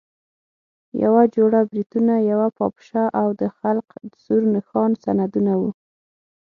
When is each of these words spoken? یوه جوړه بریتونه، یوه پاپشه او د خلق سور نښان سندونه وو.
یوه 1.03 1.23
جوړه 1.35 1.59
بریتونه، 1.69 2.13
یوه 2.31 2.47
پاپشه 2.57 3.03
او 3.21 3.27
د 3.41 3.43
خلق 3.59 3.87
سور 4.23 4.41
نښان 4.53 4.91
سندونه 5.03 5.53
وو. 5.59 5.71